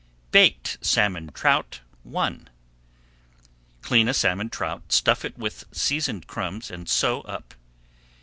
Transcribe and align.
BAKED 0.31 0.79
SALMON 0.81 1.27
TROUT 1.31 1.81
I 2.15 2.37
Clean 3.83 4.07
a 4.07 4.15
salmon 4.15 4.49
trout, 4.49 4.91
stuff 4.91 5.23
it 5.23 5.37
with 5.37 5.65
seasoned 5.71 6.25
crumbs, 6.25 6.71
and 6.71 6.89
sew 6.89 7.21
up. 7.21 7.53